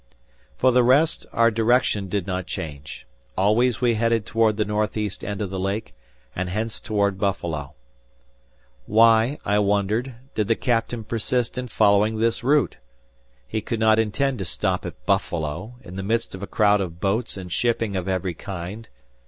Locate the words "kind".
18.33-18.89